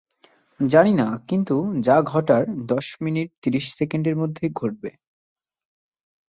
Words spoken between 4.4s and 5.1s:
ঘটবে।